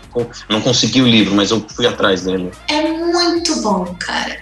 [0.48, 2.50] Não consegui o livro, mas eu fui atrás dele.
[2.68, 4.38] É muito bom, cara.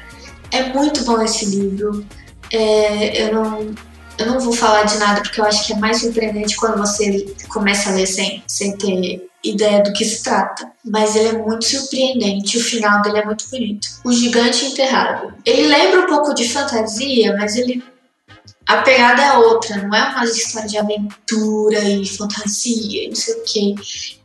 [0.51, 2.05] É muito bom esse livro.
[2.53, 3.75] É, eu não.
[4.19, 7.35] Eu não vou falar de nada porque eu acho que é mais surpreendente quando você
[7.49, 10.71] começa a ler sem, sem ter ideia do que se trata.
[10.85, 13.89] Mas ele é muito surpreendente, o final dele é muito bonito.
[14.05, 15.35] O Gigante Enterrado.
[15.45, 17.83] Ele lembra um pouco de fantasia, mas ele
[18.67, 23.43] a pegada é outra, não é uma história de aventura e fantasia, não sei o
[23.45, 23.75] quê.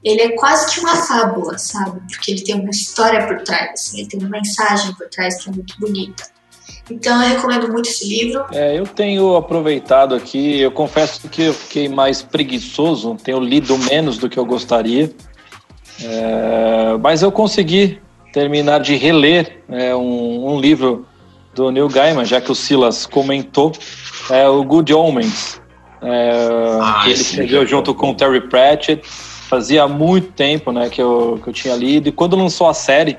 [0.04, 2.00] Ele é quase que uma fábula, sabe?
[2.10, 5.50] Porque ele tem uma história por trás, assim, ele tem uma mensagem por trás que
[5.50, 6.23] é muito bonita.
[6.89, 8.45] Então eu recomendo muito esse livro.
[8.52, 14.17] É, eu tenho aproveitado aqui, eu confesso que eu fiquei mais preguiçoso, tenho lido menos
[14.17, 15.12] do que eu gostaria,
[16.02, 18.00] é, mas eu consegui
[18.32, 21.08] terminar de reler é, um, um livro
[21.58, 23.74] do Neil Gaiman, já que o Silas comentou,
[24.30, 25.60] é o Good Omens,
[26.04, 29.02] é, ah, que ele escreveu junto com o Terry Pratchett.
[29.50, 33.17] Fazia muito tempo né, que, eu, que eu tinha lido, e quando lançou a série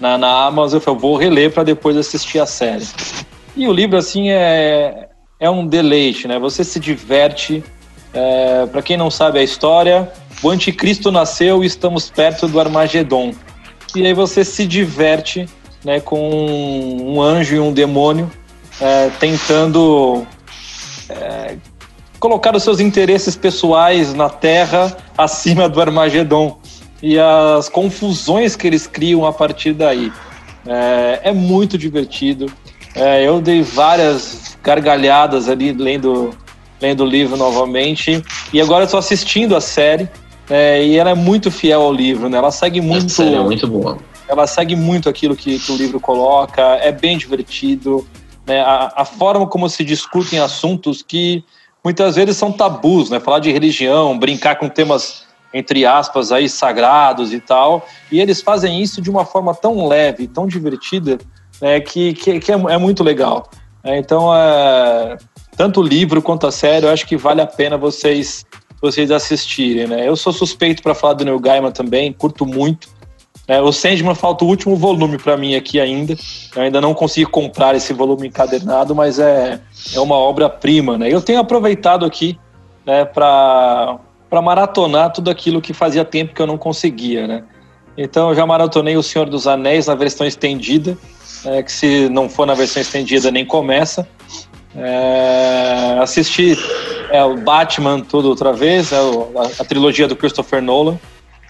[0.00, 2.86] na, na Amazon, eu falei, vou reler para depois assistir a série.
[3.56, 6.38] E o livro, assim, é, é um deleite, né?
[6.38, 7.62] Você se diverte.
[8.12, 10.10] É, para quem não sabe a história,
[10.42, 13.34] o anticristo nasceu e estamos perto do Armagedon.
[13.94, 15.46] E aí você se diverte
[15.86, 18.28] né, com um anjo e um demônio
[18.80, 20.26] é, tentando
[21.08, 21.54] é,
[22.18, 26.58] colocar os seus interesses pessoais na Terra acima do Armagedon
[27.00, 30.12] e as confusões que eles criam a partir daí.
[30.66, 32.46] É, é muito divertido.
[32.92, 36.30] É, eu dei várias gargalhadas ali lendo,
[36.82, 40.08] lendo o livro novamente e agora estou assistindo a série.
[40.50, 42.38] É, e ela é muito fiel ao livro, né?
[42.38, 43.08] Ela segue muito.
[43.12, 43.98] série é muito boa.
[44.28, 46.62] Ela segue muito aquilo que, que o livro coloca.
[46.62, 48.06] É bem divertido
[48.46, 51.44] né, a, a, forma como se discutem assuntos que
[51.84, 53.20] muitas vezes são tabus, né?
[53.20, 58.82] Falar de religião, brincar com temas entre aspas aí sagrados e tal, e eles fazem
[58.82, 61.18] isso de uma forma tão leve, tão divertida,
[61.62, 63.48] né, que, que, que é, é, muito legal.
[63.82, 65.16] É, então, é,
[65.56, 68.44] tanto o livro quanto a série, eu acho que vale a pena vocês
[68.82, 70.06] vocês assistirem, né?
[70.06, 72.88] Eu sou suspeito para falar do Neil Gaiman também, curto muito.
[73.48, 76.16] É, o Sandman falta o último volume para mim aqui ainda.
[76.54, 79.60] Eu ainda não consegui comprar esse volume encadernado, mas é,
[79.94, 80.98] é uma obra-prima.
[80.98, 81.12] Né?
[81.12, 82.38] Eu tenho aproveitado aqui
[82.84, 83.98] né, para
[84.42, 87.26] maratonar tudo aquilo que fazia tempo que eu não conseguia.
[87.28, 87.44] Né?
[87.96, 90.98] Então eu já maratonei O Senhor dos Anéis na versão estendida,
[91.44, 94.08] é, que se não for na versão estendida nem começa.
[94.74, 96.58] É, assisti
[97.10, 100.98] é, o Batman tudo outra vez, é, a, a trilogia do Christopher Nolan.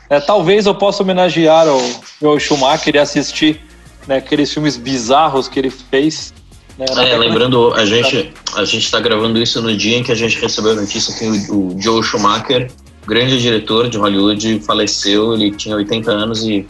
[0.09, 1.81] É, talvez eu possa homenagear o,
[2.23, 3.61] o Schumacher e assistir
[4.07, 6.33] né, aqueles filmes bizarros que ele fez.
[6.79, 10.15] Né, é, lembrando, a gente a gente está gravando isso no dia em que a
[10.15, 12.71] gente recebeu a notícia que o, o Joe Schumacher,
[13.07, 15.35] grande diretor de Hollywood, faleceu.
[15.35, 16.67] Ele tinha 80 anos e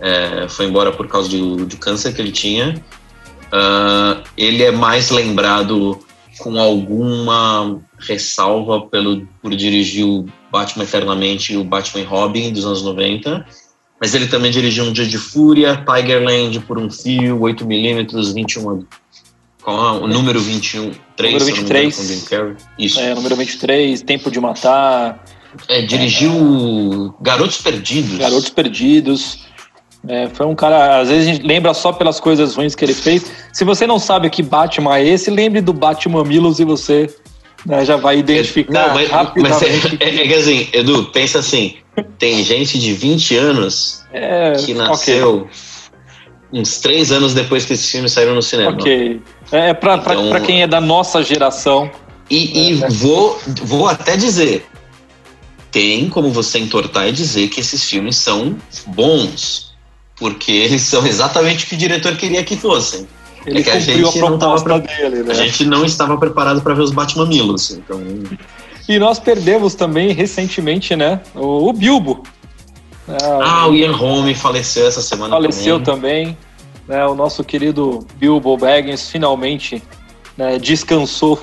[0.00, 2.82] é, foi embora por causa do, do câncer que ele tinha.
[3.52, 5.98] Uh, ele é mais lembrado
[6.38, 12.82] com alguma ressalva pelo, por dirigir o Batman Eternamente e o Batman Robin dos anos
[12.82, 13.44] 90.
[13.98, 18.84] Mas ele também dirigiu Um Dia de Fúria, Tigerland por um fio, 8mm, 21.
[19.62, 20.90] Qual é o número 21?
[21.16, 21.96] 3, número 23.
[21.96, 22.56] Com Jim Carrey.
[22.78, 23.00] Isso.
[23.00, 25.24] É, número 23, Tempo de Matar.
[25.68, 28.18] É, dirigiu é, Garotos Perdidos.
[28.18, 29.38] Garotos Perdidos.
[30.08, 32.94] É, foi um cara, às vezes a gente lembra só pelas coisas ruins que ele
[32.94, 33.30] fez.
[33.52, 37.08] Se você não sabe que Batman é esse, lembre do Batman Milos e você
[37.64, 39.60] né, já vai identificar não, mas, rapidamente.
[39.62, 41.76] Mas é, é, é, assim, Edu, pensa assim:
[42.18, 46.60] tem gente de 20 anos é, que nasceu okay.
[46.60, 48.72] uns 3 anos depois que esses filmes saíram no cinema.
[48.72, 49.20] Ok.
[49.50, 51.90] É, é pra, então, pra, quem é da nossa geração.
[52.30, 54.66] E, e vou, vou até dizer:
[55.70, 59.72] tem como você entortar e dizer que esses filmes são bons
[60.22, 63.08] porque eles são exatamente o que o diretor queria que fossem.
[63.46, 65.30] Ele é que a gente, a não tava, dele, né?
[65.30, 67.70] a gente não estava preparado para ver os Batman Milos.
[67.70, 68.00] Então...
[68.88, 71.20] E nós perdemos também recentemente, né?
[71.34, 72.22] O, o Bilbo.
[73.42, 75.34] Ah, o Ian Holm faleceu essa semana.
[75.34, 76.24] Faleceu também.
[76.26, 76.38] também
[76.86, 79.82] né, o nosso querido Bilbo Baggins finalmente
[80.36, 81.40] né, descansou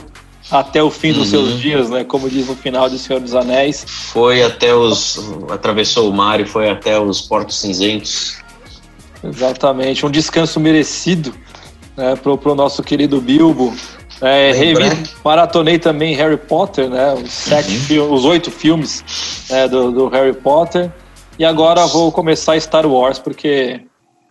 [0.52, 1.46] até o fim dos Uhum.
[1.48, 2.04] seus dias, né?
[2.04, 3.86] Como diz no final de Senhor dos Anéis.
[3.88, 5.20] Foi até os.
[5.52, 8.38] atravessou o mar e foi até os portos cinzentos.
[9.24, 11.34] Exatamente, um descanso merecido
[12.00, 13.74] né, pro, pro nosso querido Bilbo.
[14.22, 17.14] É, revi, maratonei também Harry Potter, né?
[17.14, 17.80] Os, sete Uhum.
[17.82, 19.04] fil- os oito filmes
[19.50, 20.90] né, do, do Harry Potter.
[21.38, 23.82] E agora vou começar Star Wars, porque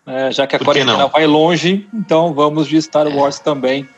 [0.07, 1.09] né, já que a Por que quarentena não?
[1.09, 3.89] vai longe, então vamos de Star Wars também.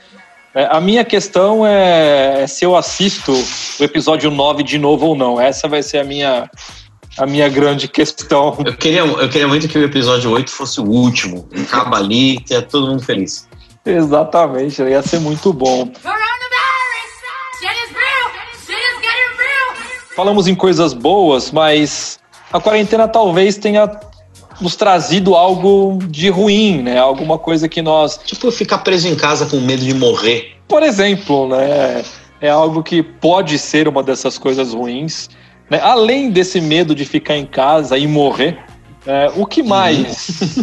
[0.55, 5.17] É, a minha questão é, é se eu assisto o episódio 9 de novo ou
[5.17, 5.41] não.
[5.41, 6.49] Essa vai ser a minha,
[7.19, 8.57] a minha grande questão.
[8.65, 11.49] Eu queria, eu queria muito que o episódio 8 fosse o último.
[11.65, 13.49] Acaba ali tenha todo mundo feliz.
[13.93, 15.91] Exatamente, ia ser muito bom.
[20.15, 22.19] Falamos em coisas boas, mas
[22.53, 23.91] a quarentena talvez tenha
[24.61, 26.99] nos trazido algo de ruim, né?
[26.99, 30.57] Alguma coisa que nós, Tipo, ficar preso em casa com medo de morrer.
[30.69, 32.05] por exemplo, né?
[32.41, 35.29] É algo que pode ser uma dessas coisas ruins.
[35.71, 35.81] Né?
[35.81, 38.59] Além desse medo de ficar em casa e morrer,
[39.07, 40.17] é, o que mais,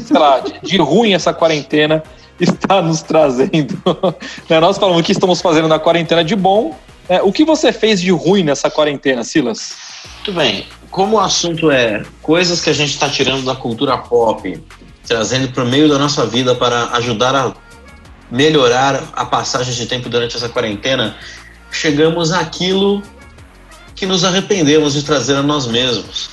[0.06, 2.04] sei lá, de, de ruim essa quarentena
[2.42, 3.78] está nos trazendo?
[4.50, 6.78] Né, Nós falamos o que estamos fazendo na quarentena de bom.
[7.10, 9.76] É, o que você fez de ruim nessa quarentena, Silas?
[10.16, 10.68] Muito bem.
[10.92, 14.62] Como o assunto é coisas que a gente está tirando da cultura pop,
[15.06, 17.54] trazendo para o meio da nossa vida para ajudar a
[18.30, 21.16] melhorar a passagem de tempo durante essa quarentena,
[21.72, 23.02] chegamos àquilo
[23.96, 26.30] que nos arrependemos de trazer a nós mesmos.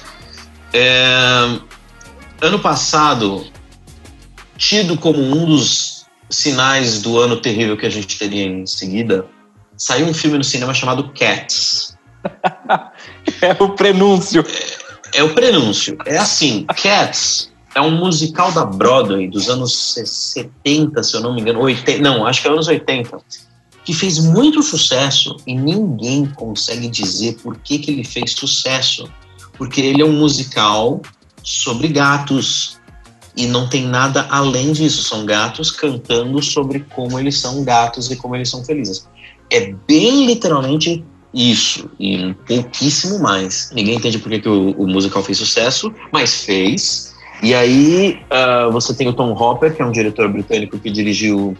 [0.73, 1.59] É,
[2.41, 3.47] ano passado,
[4.57, 5.94] tido como um dos
[6.37, 9.27] sinais do ano terrível que a gente teria em seguida,
[9.77, 11.97] saiu um filme no cinema chamado Cats.
[13.41, 14.45] É o prenúncio.
[15.13, 15.99] É o prenúncio.
[16.07, 21.41] É assim, Cats é um musical da Broadway dos anos 70, se eu não me
[21.41, 23.19] engano, 80, não, acho que é anos 80,
[23.85, 29.09] que fez muito sucesso e ninguém consegue dizer por que, que ele fez sucesso.
[29.59, 31.03] Porque ele é um musical
[31.43, 32.79] sobre gatos
[33.37, 35.03] e não tem nada além disso.
[35.03, 39.09] São gatos cantando sobre como eles são gatos e como eles são felizes.
[39.51, 43.71] É bem literalmente isso, e pouquíssimo mais.
[43.75, 47.13] Ninguém entende por que, o, o musical fez sucesso, mas fez.
[47.43, 51.57] E aí ah, você tem o Tom Hopper, que é um diretor britânico que dirigiu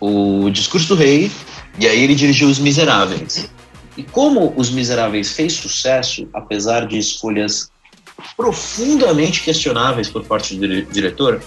[0.00, 1.30] o Discurso do Rei,
[1.78, 3.50] e aí ele dirigiu Os Miseráveis.
[3.96, 7.70] E como Os Miseráveis fez sucesso, apesar de escolhas
[8.36, 11.42] profundamente questionáveis por parte do dire- diretor,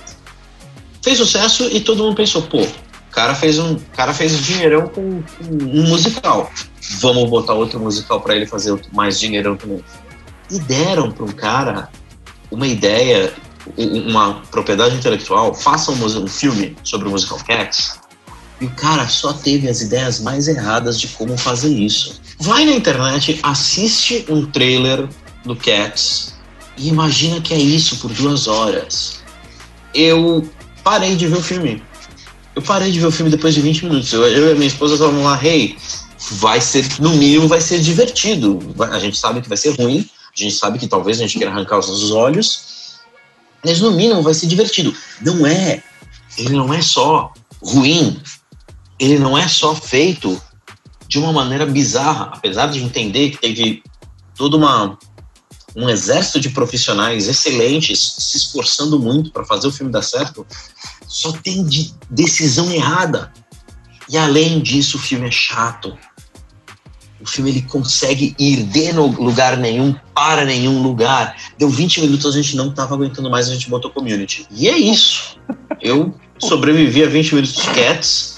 [1.01, 2.65] fez sucesso e todo mundo pensou, pô,
[3.13, 6.51] cara fez um cara fez dinheirão com, com um musical.
[6.99, 9.83] Vamos botar outro musical para ele fazer mais dinheirão também.
[10.51, 11.89] E deram para um cara
[12.51, 13.33] uma ideia,
[13.77, 17.99] uma propriedade intelectual, faça um, um filme sobre o musical Cats.
[18.59, 22.21] E o cara só teve as ideias mais erradas de como fazer isso.
[22.39, 25.07] Vai na internet, assiste um trailer
[25.45, 26.32] do Cats
[26.77, 29.21] e imagina que é isso por duas horas.
[29.93, 30.47] Eu
[30.83, 31.83] parei de ver o filme.
[32.55, 34.13] Eu parei de ver o filme depois de 20 minutos.
[34.13, 35.77] Eu, eu e minha esposa estavam lá, hey,
[36.31, 38.59] vai ser, no mínimo, vai ser divertido.
[38.91, 41.51] A gente sabe que vai ser ruim, a gente sabe que talvez a gente queira
[41.51, 42.99] arrancar os nossos olhos,
[43.63, 44.95] mas no mínimo vai ser divertido.
[45.21, 45.83] Não é.
[46.37, 47.31] Ele não é só
[47.61, 48.19] ruim,
[48.99, 50.41] ele não é só feito
[51.07, 53.83] de uma maneira bizarra, apesar de entender que teve
[54.35, 54.97] toda uma
[55.75, 60.45] um exército de profissionais excelentes se esforçando muito para fazer o filme dar certo,
[61.07, 63.31] só tem de decisão errada.
[64.09, 65.97] E além disso, o filme é chato.
[67.19, 71.35] O filme ele consegue ir de no lugar nenhum para nenhum lugar.
[71.57, 74.45] Deu 20 minutos, a gente não estava aguentando mais, a gente botou community.
[74.51, 75.39] E é isso.
[75.81, 78.37] Eu sobrevivi a 20 minutos de Cats.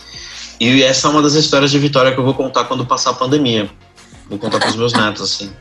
[0.59, 3.13] E essa é uma das histórias de vitória que eu vou contar quando passar a
[3.13, 3.69] pandemia.
[4.29, 5.51] Vou contar para os meus netos, assim.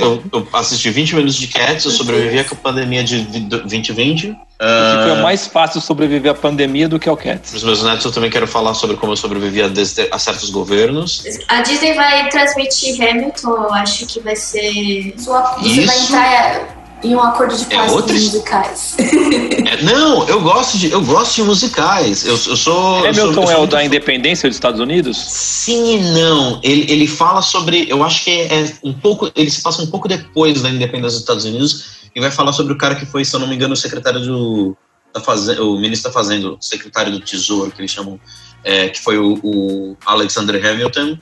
[0.00, 4.28] Eu, eu assisti 20 minutos de Cats, eu sobrevivi à pandemia de vi- do 2020.
[4.28, 7.50] Porque foi Ah, mais fácil sobreviver à pandemia do que ao Cats.
[7.50, 9.70] Para os meus netos, eu também quero falar sobre como eu sobrevivi a,
[10.12, 11.22] a certos governos.
[11.48, 15.14] A Disney vai transmitir Hamilton, eu acho que vai ser.
[15.18, 16.12] sua- Você vai Isso.
[16.12, 18.96] entrar em um acordo de É paz com outra musicais.
[18.98, 22.24] É, não, eu gosto de, eu gosto de musicais.
[22.24, 22.52] Eu, eu sou.
[22.52, 25.16] eu sou- Hamilton eu sou é o da independência dos Estados Unidos?
[25.16, 26.60] Sim e não.
[26.62, 27.86] Ele, ele fala sobre.
[27.88, 29.30] Eu acho que é um pouco.
[29.34, 32.72] Ele se passa um pouco depois da independência dos Estados Unidos e vai falar sobre
[32.72, 34.76] o cara que foi, se eu não me engano, o secretário do.
[35.12, 38.20] Da fazenda, o ministro da Fazenda, o secretário do Tesouro, que eles chamam,
[38.62, 41.18] é, que foi o, o Alexander Hamilton.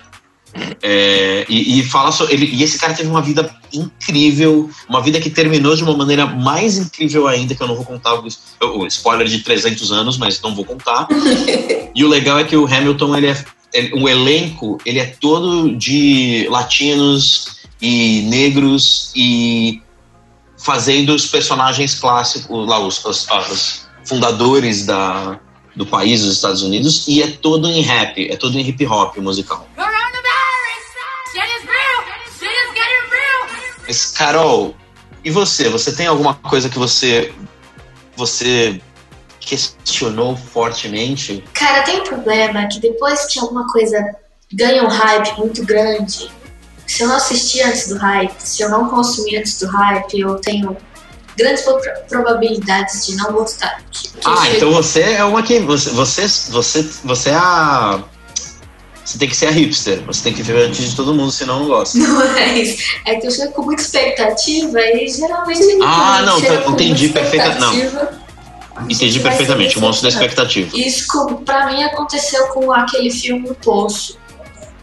[0.83, 5.21] É, e, e fala sobre ele, e esse cara teve uma vida incrível, uma vida
[5.21, 8.27] que terminou de uma maneira mais incrível ainda, que eu não vou contar o,
[8.81, 11.07] o spoiler de 300 anos, mas não vou contar.
[11.95, 15.75] E o legal é que o Hamilton ele é ele- o elenco ele é todo
[15.77, 19.83] de latinos e negros e
[20.57, 25.41] fazendo os personagens clássicos lá os, os- os fundadores da,
[25.75, 29.17] do país, dos Estados Unidos, e é todo em rap, é todo em hip hop
[29.19, 29.67] musical.
[33.89, 34.77] Mas, Carol,
[35.25, 35.71] e você?
[35.71, 37.33] Você tem alguma coisa que você
[38.15, 38.81] você
[39.41, 41.43] questionou fortemente?
[41.55, 43.99] Cara, tem um problema que depois que alguma coisa
[44.53, 46.31] ganha um hype muito grande,
[46.87, 50.35] se eu não assistir antes do hype, se eu não consumir antes do hype, eu
[50.37, 50.77] tenho
[51.37, 53.81] grandes pro- probabilidades de não gostar.
[53.91, 58.03] Que- que Ah, então você é uma que você você você, você é a
[59.09, 61.61] você tem que ser a hipster, você tem que ver antes de todo mundo, senão
[61.61, 61.97] não gosta.
[61.97, 62.83] Não é isso.
[63.07, 67.55] É que eu chego com muita expectativa e geralmente Ah, não, tá, entendi muita perfeita-
[67.59, 68.19] não.
[68.89, 70.61] Entendi perfeitamente, o monstro da decepcionante.
[70.61, 70.77] expectativa.
[70.89, 74.19] Isso, pra mim, aconteceu com aquele filme O Poço,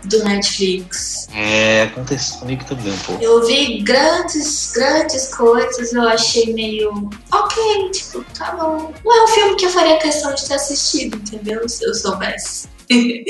[0.06, 1.28] do Netflix.
[1.34, 3.14] É, acontece comigo também, pô.
[3.22, 7.10] Eu vi grandes, grandes coisas, eu achei meio.
[7.32, 8.94] Ok, tipo, tá bom.
[9.04, 11.68] Não é um filme que eu faria questão de ter assistido, entendeu?
[11.68, 12.68] Se eu soubesse.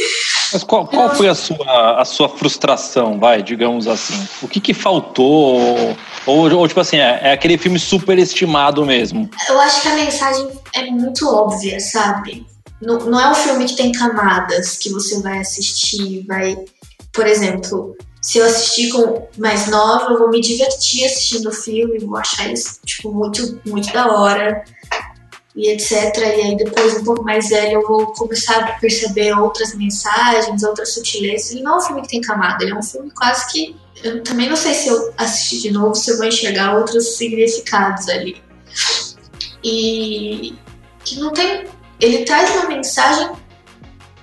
[0.51, 4.27] Mas qual, qual foi a sua, a sua frustração, vai, digamos assim?
[4.41, 5.95] O que que faltou?
[6.25, 9.29] Ou, ou tipo assim, é, é aquele filme superestimado mesmo?
[9.49, 12.45] Eu acho que a mensagem é muito óbvia, sabe?
[12.81, 16.57] Não, não é um filme que tem camadas que você vai assistir, vai.
[17.13, 21.99] Por exemplo, se eu assistir com mais nova, eu vou me divertir assistindo o filme,
[21.99, 24.63] vou achar isso, tipo, muito, muito da hora.
[25.55, 26.17] E etc.
[26.17, 30.93] E aí depois, um pouco mais velho, eu vou começar a perceber outras mensagens, outras
[30.93, 31.51] sutilezas.
[31.51, 33.75] Ele não é um filme que tem camada, ele é um filme quase que.
[34.03, 38.09] Eu também não sei se eu assistir de novo, se eu vou enxergar outros significados
[38.09, 38.43] ali
[39.65, 40.55] e
[41.03, 41.65] que não tem.
[41.99, 43.31] Ele traz uma mensagem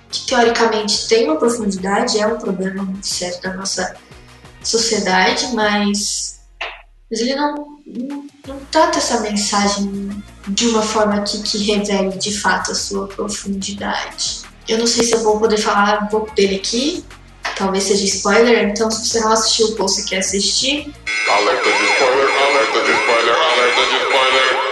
[0.09, 3.95] que teoricamente tem uma profundidade, é um problema muito sério da nossa
[4.63, 6.41] sociedade, mas,
[7.09, 12.37] mas ele não, não, não trata essa mensagem de uma forma que, que revele de
[12.39, 14.41] fato a sua profundidade.
[14.67, 17.03] Eu não sei se eu vou poder falar um pouco dele aqui,
[17.57, 20.93] talvez seja spoiler, então se você não assistiu o post e quer assistir,
[21.29, 24.62] Alerta de spoiler, alerta de spoiler, alerta de spoiler.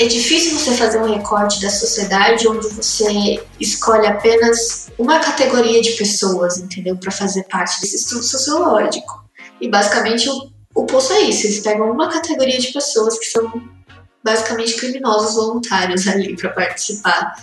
[0.00, 5.90] É difícil você fazer um recorte da sociedade onde você escolhe apenas uma categoria de
[5.92, 6.96] pessoas, entendeu?
[6.96, 9.24] Para fazer parte desse estudo sociológico.
[9.60, 13.50] E basicamente o, o poço é isso: eles pegam uma categoria de pessoas que são
[14.22, 17.34] basicamente criminosos voluntários ali para participar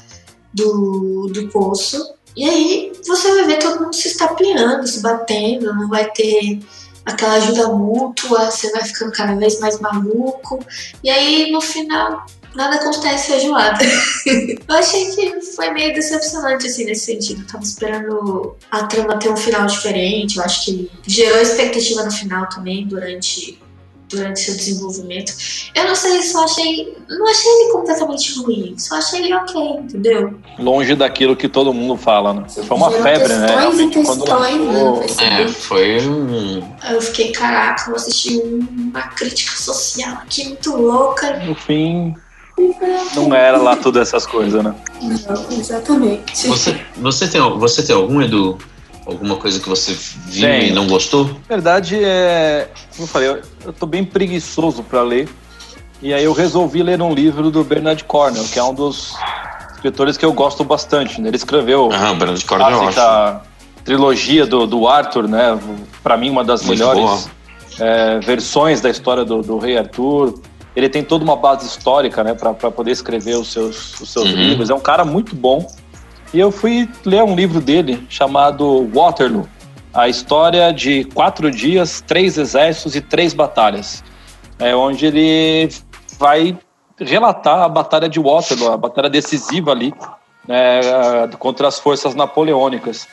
[0.54, 2.16] do, do poço.
[2.38, 6.60] E aí você vai ver todo mundo se estapeando, se batendo, não vai ter
[7.06, 10.60] aquela ajuda mútua, você vai ficando cada vez mais maluco.
[11.04, 12.26] E aí no final
[12.56, 13.84] nada acontece feijoada.
[14.68, 17.42] eu achei que foi meio decepcionante, assim, nesse sentido.
[17.42, 20.38] Eu tava esperando a trama ter um final diferente.
[20.38, 23.60] Eu acho que ele gerou expectativa no final também, durante,
[24.10, 25.34] durante seu desenvolvimento.
[25.76, 26.98] Eu não sei, só achei.
[27.10, 28.76] Não achei ele completamente ruim.
[28.78, 30.40] Só achei ele ok, entendeu?
[30.58, 32.46] Longe daquilo que todo mundo fala, né?
[32.50, 33.48] Foi uma Gerou febre, né?
[33.48, 34.84] e Realmente, quando questões, né?
[34.84, 35.98] lançou- ser É, foi
[36.92, 41.34] eu fiquei, caraca, vou assistir uma crítica social aqui muito louca.
[41.40, 42.16] No fim,
[43.16, 44.74] não era lá tudo essas coisas, né?
[45.02, 46.48] Não, exatamente.
[46.48, 48.58] Você, você, tem, você tem algum, Edu?
[49.06, 50.64] Alguma coisa que você viu Tenho.
[50.64, 51.26] e não gostou?
[51.26, 52.70] Na verdade, é.
[52.96, 55.30] Como eu falei, eu, eu tô bem preguiçoso para ler.
[56.02, 59.14] E aí eu resolvi ler um livro do Bernard Cornell, que é um dos
[59.76, 61.22] escritores que eu gosto bastante.
[61.22, 61.28] né?
[61.30, 63.42] Ele escreveu Brando de a clássica
[63.84, 65.58] trilogia do, do Arthur, né?
[66.02, 67.30] Para mim, uma das Muito melhores
[67.80, 70.40] é, versões da história do, do Rei Arthur.
[70.76, 74.36] Ele tem toda uma base histórica, né, para poder escrever os seus, os seus Uhum.
[74.36, 74.70] livros.
[74.70, 75.66] É um cara muito bom.
[76.34, 79.48] E eu fui ler um livro dele chamado Waterloo,
[79.94, 84.04] a história de quatro dias, três exércitos e três batalhas,
[84.60, 85.70] é onde ele
[86.20, 86.58] vai
[87.00, 89.94] relatar a batalha de Waterloo, a batalha decisiva ali
[90.46, 90.82] né,
[91.40, 93.08] contra as forças napoleônicas.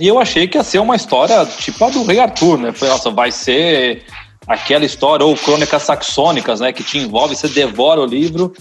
[0.00, 2.72] E eu achei que ia ser uma história tipo a do Rei Arthur, né?
[2.72, 4.04] Falei, nossa, vai ser
[4.46, 6.72] aquela história, ou crônicas saxônicas, né?
[6.72, 8.52] Que te envolve, você devora o livro.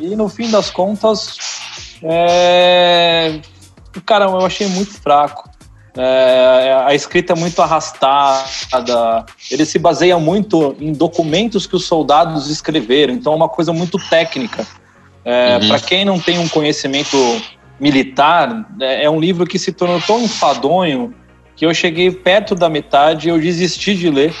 [0.00, 1.36] E no fim das contas,
[2.02, 3.40] é...
[4.04, 5.48] cara, eu achei muito fraco.
[6.00, 12.48] É, a escrita é muito arrastada, ele se baseia muito em documentos que os soldados
[12.48, 14.64] escreveram, então é uma coisa muito técnica.
[15.24, 15.68] É, Uhum.
[15.68, 17.16] Para quem não tem um conhecimento
[17.80, 21.12] militar, é, é um livro que se tornou tão enfadonho
[21.56, 24.32] que eu cheguei perto da metade e eu desisti de ler,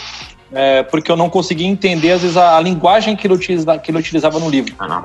[0.52, 3.90] é, porque eu não conseguia entender, às vezes, a, a linguagem que ele, utiliza, que
[3.90, 4.74] ele utilizava no livro.
[4.78, 5.02] Ah.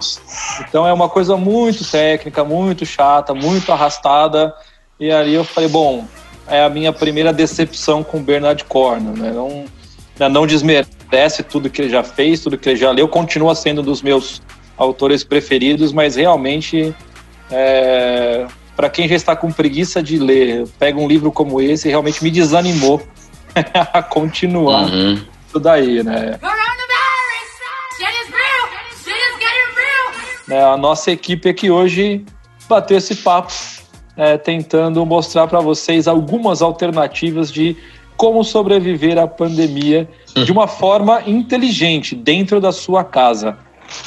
[0.61, 4.53] Então é uma coisa muito técnica, muito chata, muito arrastada.
[4.99, 6.05] E ali eu falei, bom,
[6.47, 9.31] é a minha primeira decepção com o Bernard Cornwell, né?
[9.31, 9.65] Não,
[10.17, 13.81] né, não desmerece tudo que ele já fez, tudo que ele já leu, continua sendo
[13.81, 14.41] um dos meus
[14.77, 16.95] autores preferidos, mas realmente,
[17.51, 22.23] é, para quem já está com preguiça de ler, pega um livro como esse, realmente
[22.23, 23.01] me desanimou
[23.93, 25.32] a continuar Uhum.
[25.53, 26.39] Isso daí, né?
[30.47, 32.25] Né, a nossa equipe aqui hoje
[32.67, 33.53] bateu esse papo,
[34.17, 37.77] é, tentando mostrar para vocês algumas alternativas de
[38.17, 43.57] como sobreviver à pandemia de uma forma inteligente, dentro da sua casa.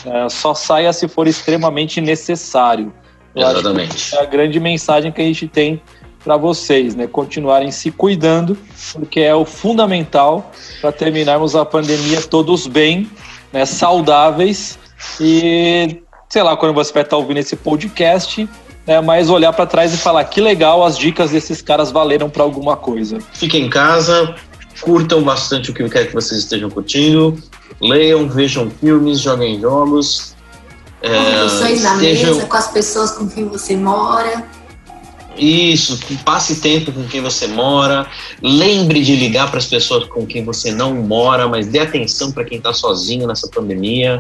[0.04, 2.92] É, só saia se for extremamente necessário.
[3.34, 4.14] Eu acho que Exatamente.
[4.14, 5.82] é a grande mensagem que a gente tem
[6.26, 7.06] para vocês, né?
[7.06, 8.58] Continuarem se cuidando,
[8.92, 10.50] porque é o fundamental
[10.80, 13.08] para terminarmos a pandemia todos bem,
[13.52, 13.64] né?
[13.64, 14.76] saudáveis
[15.20, 18.48] e sei lá quando você vai estar ouvindo esse podcast,
[18.84, 19.00] né?
[19.00, 22.76] Mas olhar para trás e falar que legal, as dicas desses caras valeram para alguma
[22.76, 23.18] coisa.
[23.32, 24.34] Fiquem em casa,
[24.80, 27.40] curtam bastante o que eu quero que vocês estejam curtindo,
[27.80, 30.34] leiam, vejam filmes, joguem jogos.
[31.02, 34.44] é, Conversões na estejam- mesa com as pessoas com quem você mora.
[35.38, 38.06] Isso, passe tempo com quem você mora.
[38.42, 42.44] Lembre de ligar para as pessoas com quem você não mora, mas dê atenção para
[42.44, 44.18] quem está sozinho nessa pandemia.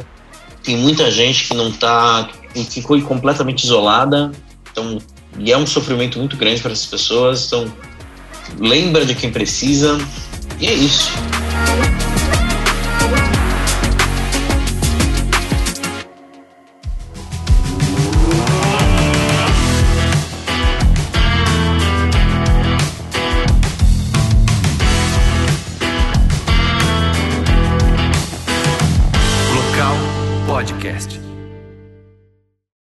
[0.62, 4.30] Tem muita gente que não tá, que ficou completamente isolada.
[4.70, 4.98] Então,
[5.38, 7.46] e é um sofrimento muito grande para essas pessoas.
[7.46, 7.72] Então,
[8.58, 9.98] lembra de quem precisa.
[10.60, 11.10] E é isso.